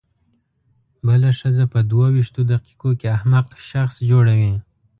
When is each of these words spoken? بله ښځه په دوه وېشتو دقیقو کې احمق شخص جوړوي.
بله 1.07 1.29
ښځه 1.39 1.65
په 1.73 1.79
دوه 1.91 2.07
وېشتو 2.15 2.41
دقیقو 2.53 2.89
کې 2.99 3.07
احمق 3.17 3.47
شخص 3.69 3.95
جوړوي. 4.09 4.53